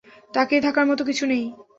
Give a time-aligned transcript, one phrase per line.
[0.33, 1.43] তাকিয়ে থাকার মতো কিছু নেই।